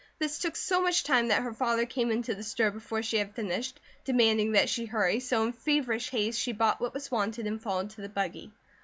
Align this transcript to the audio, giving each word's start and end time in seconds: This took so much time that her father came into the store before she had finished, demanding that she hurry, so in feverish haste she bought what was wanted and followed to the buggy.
This 0.17 0.39
took 0.39 0.55
so 0.55 0.81
much 0.81 1.03
time 1.03 1.27
that 1.27 1.43
her 1.43 1.53
father 1.53 1.85
came 1.85 2.09
into 2.09 2.33
the 2.33 2.41
store 2.41 2.71
before 2.71 3.03
she 3.03 3.17
had 3.17 3.35
finished, 3.35 3.79
demanding 4.03 4.53
that 4.53 4.67
she 4.67 4.85
hurry, 4.87 5.19
so 5.19 5.43
in 5.43 5.53
feverish 5.53 6.09
haste 6.09 6.39
she 6.39 6.53
bought 6.53 6.81
what 6.81 6.95
was 6.95 7.11
wanted 7.11 7.45
and 7.45 7.61
followed 7.61 7.91
to 7.91 8.01
the 8.01 8.09
buggy. 8.09 8.51